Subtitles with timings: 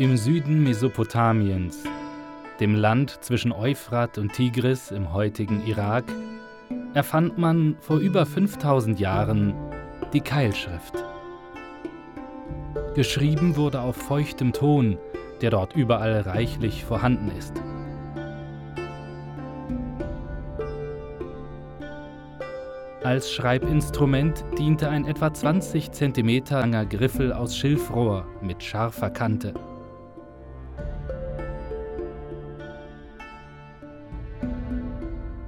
[0.00, 1.84] Im Süden Mesopotamiens,
[2.58, 6.04] dem Land zwischen Euphrat und Tigris im heutigen Irak,
[6.94, 9.52] erfand man vor über 5000 Jahren
[10.14, 10.94] die Keilschrift.
[12.94, 14.96] Geschrieben wurde auf feuchtem Ton,
[15.42, 17.62] der dort überall reichlich vorhanden ist.
[23.04, 29.52] Als Schreibinstrument diente ein etwa 20 cm langer Griffel aus Schilfrohr mit scharfer Kante.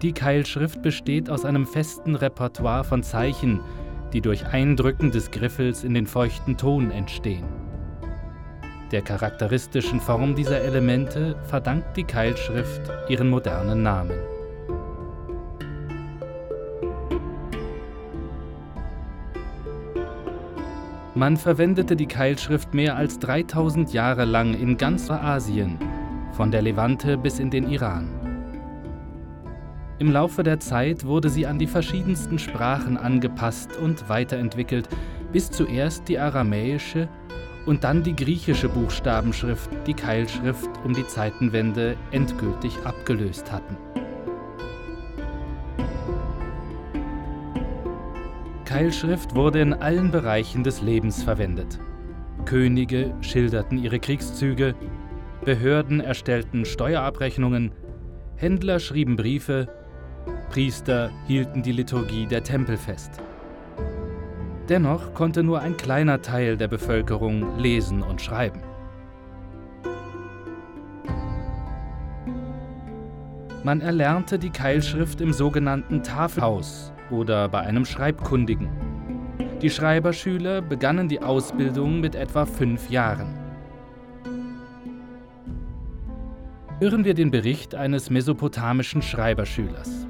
[0.02, 3.60] Die Keilschrift besteht aus einem festen Repertoire von Zeichen,
[4.12, 7.46] die durch Eindrücken des Griffels in den feuchten Ton entstehen.
[8.90, 14.18] Der charakteristischen Form dieser Elemente verdankt die Keilschrift ihren modernen Namen.
[21.14, 25.78] Man verwendete die Keilschrift mehr als 3000 Jahre lang in ganz Asien,
[26.32, 28.21] von der Levante bis in den Iran.
[29.98, 34.88] Im Laufe der Zeit wurde sie an die verschiedensten Sprachen angepasst und weiterentwickelt,
[35.32, 37.08] bis zuerst die aramäische
[37.66, 43.76] und dann die griechische Buchstabenschrift die Keilschrift um die Zeitenwende endgültig abgelöst hatten.
[48.64, 51.78] Keilschrift wurde in allen Bereichen des Lebens verwendet.
[52.46, 54.74] Könige schilderten ihre Kriegszüge,
[55.44, 57.72] Behörden erstellten Steuerabrechnungen,
[58.36, 59.68] Händler schrieben Briefe,
[60.52, 63.22] Priester hielten die Liturgie der Tempel fest.
[64.68, 68.60] Dennoch konnte nur ein kleiner Teil der Bevölkerung lesen und schreiben.
[73.64, 78.68] Man erlernte die Keilschrift im sogenannten Tafelhaus oder bei einem Schreibkundigen.
[79.62, 83.38] Die Schreiberschüler begannen die Ausbildung mit etwa fünf Jahren.
[86.78, 90.06] Hören wir den Bericht eines mesopotamischen Schreiberschülers.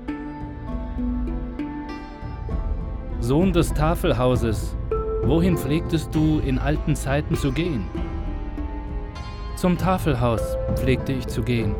[3.23, 4.77] Sohn des Tafelhauses,
[5.23, 7.85] wohin pflegtest du in alten Zeiten zu gehen?
[9.55, 11.77] Zum Tafelhaus pflegte ich zu gehen.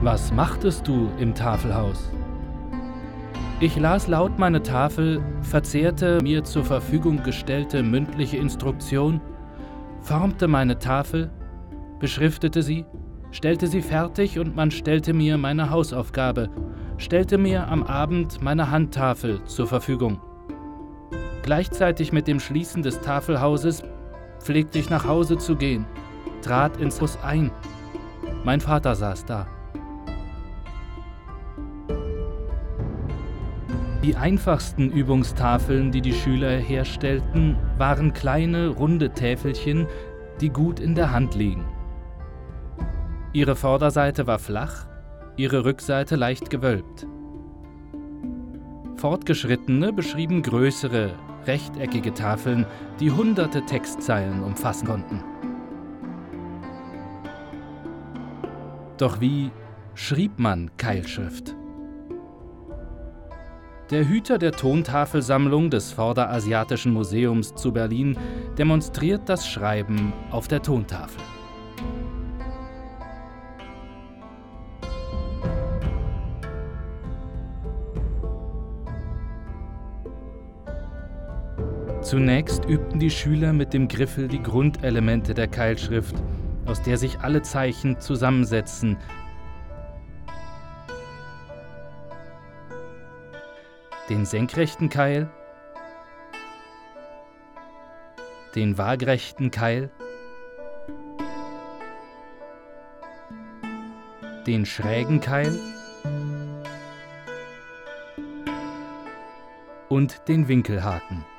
[0.00, 2.10] Was machtest du im Tafelhaus?
[3.60, 9.20] Ich las laut meine Tafel, verzehrte mir zur Verfügung gestellte mündliche Instruktion,
[10.00, 11.30] formte meine Tafel,
[11.98, 12.86] beschriftete sie,
[13.32, 16.48] stellte sie fertig und man stellte mir meine Hausaufgabe,
[17.02, 20.20] stellte mir am Abend meine Handtafel zur Verfügung.
[21.42, 23.82] Gleichzeitig mit dem Schließen des Tafelhauses
[24.38, 25.84] pflegte ich nach Hause zu gehen,
[26.42, 27.50] trat ins Haus ein.
[28.44, 29.46] Mein Vater saß da.
[34.04, 39.86] Die einfachsten Übungstafeln, die die Schüler herstellten, waren kleine, runde Täfelchen,
[40.40, 41.64] die gut in der Hand liegen.
[43.32, 44.86] Ihre Vorderseite war flach,
[45.36, 47.06] ihre Rückseite leicht gewölbt.
[48.96, 51.10] Fortgeschrittene beschrieben größere,
[51.46, 52.66] rechteckige Tafeln,
[53.00, 55.24] die hunderte Textzeilen umfassen konnten.
[58.98, 59.50] Doch wie
[59.94, 61.56] schrieb man Keilschrift?
[63.90, 68.16] Der Hüter der Tontafelsammlung des Vorderasiatischen Museums zu Berlin
[68.56, 71.20] demonstriert das Schreiben auf der Tontafel.
[82.02, 86.16] Zunächst übten die Schüler mit dem Griffel die Grundelemente der Keilschrift,
[86.66, 88.96] aus der sich alle Zeichen zusammensetzen,
[94.08, 95.30] den senkrechten Keil,
[98.56, 99.88] den waagrechten Keil,
[104.48, 105.56] den schrägen Keil
[109.88, 111.31] und den Winkelhaken.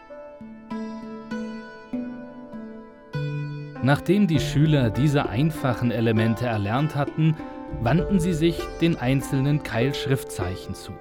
[3.83, 7.35] Nachdem die Schüler diese einfachen Elemente erlernt hatten,
[7.81, 10.93] wandten sie sich den einzelnen Keilschriftzeichen zu.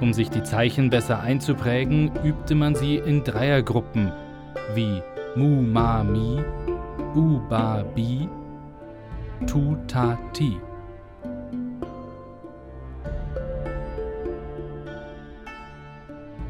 [0.00, 4.12] Um sich die Zeichen besser einzuprägen, übte man sie in Dreiergruppen
[4.74, 5.02] wie
[5.34, 6.40] Mu Ma Mi,
[7.12, 8.28] Bu Ba Bi,
[9.48, 10.58] Tu Ta Ti.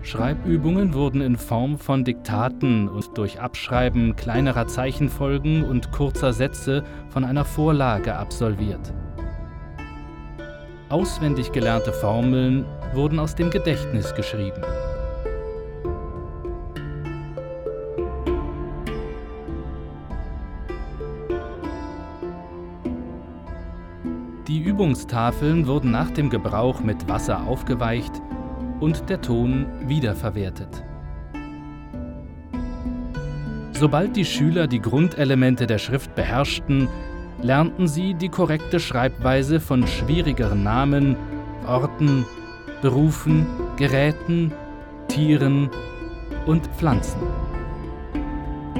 [0.08, 7.24] Schreibübungen wurden in Form von Diktaten und durch Abschreiben kleinerer Zeichenfolgen und kurzer Sätze von
[7.24, 8.94] einer Vorlage absolviert.
[10.88, 12.64] Auswendig gelernte Formeln
[12.94, 14.62] wurden aus dem Gedächtnis geschrieben.
[24.46, 28.22] Die Übungstafeln wurden nach dem Gebrauch mit Wasser aufgeweicht
[28.80, 30.84] und der Ton wiederverwertet.
[33.72, 36.88] Sobald die Schüler die Grundelemente der Schrift beherrschten,
[37.42, 41.16] lernten sie die korrekte Schreibweise von schwierigeren Namen,
[41.66, 42.24] Orten,
[42.82, 43.46] Berufen,
[43.76, 44.52] Geräten,
[45.06, 45.70] Tieren
[46.46, 47.20] und Pflanzen.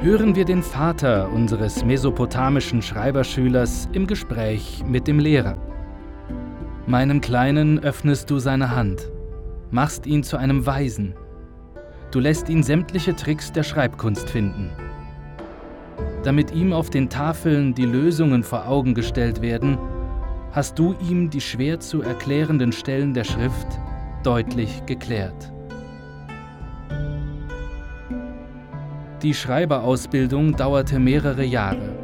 [0.01, 5.57] Hören wir den Vater unseres mesopotamischen Schreiberschülers im Gespräch mit dem Lehrer.
[6.87, 9.09] Meinem Kleinen öffnest du seine Hand,
[9.71, 11.15] machst ihn zu einem Weisen.
[12.11, 14.71] Du lässt ihn sämtliche Tricks der Schreibkunst finden.
[16.23, 19.77] Damit ihm auf den Tafeln die Lösungen vor Augen gestellt werden,
[20.51, 23.67] hast du ihm die schwer zu erklärenden Stellen der Schrift
[24.23, 25.53] deutlich geklärt.
[29.21, 31.97] Die Schreiberausbildung dauerte mehrere Jahre.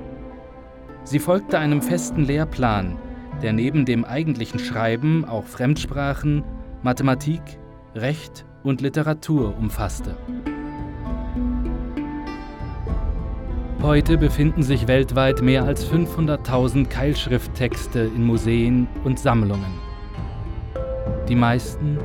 [1.04, 2.98] Sie folgte einem festen Lehrplan,
[3.42, 6.44] der neben dem eigentlichen Schreiben auch Fremdsprachen,
[6.84, 7.42] Mathematik,
[7.96, 10.16] Recht und Literatur umfasste.
[13.82, 19.80] Heute befinden sich weltweit mehr als 500.000 Keilschrifttexte in Museen und Sammlungen.
[21.28, 22.00] Die meisten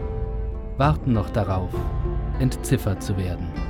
[0.77, 1.71] warten noch darauf,
[2.39, 3.70] entziffert zu werden.